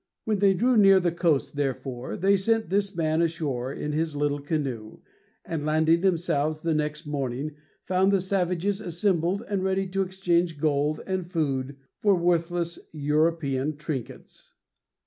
When 0.25 0.39
they 0.39 0.55
drew 0.55 0.77
near 0.77 0.99
the 0.99 1.11
coast, 1.11 1.55
therefore, 1.55 2.17
they 2.17 2.35
sent 2.35 2.71
this 2.71 2.97
man 2.97 3.21
ashore 3.21 3.71
in 3.71 3.91
his 3.91 4.15
little 4.15 4.39
canoe, 4.41 4.97
and, 5.45 5.63
landing 5.63 6.01
themselves 6.01 6.61
the 6.61 6.73
next 6.73 7.05
morning, 7.05 7.53
found 7.83 8.11
the 8.11 8.19
savages 8.19 8.81
assembled 8.81 9.43
and 9.47 9.63
ready 9.63 9.85
to 9.89 10.01
exchange 10.01 10.59
gold 10.59 11.01
and 11.05 11.29
food 11.31 11.75
for 11.99 12.15
worthless 12.15 12.79
European 12.91 13.77
trinkets. 13.77 14.55